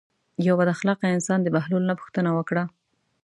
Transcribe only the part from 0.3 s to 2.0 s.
یو بد اخلاقه انسان د بهلول نه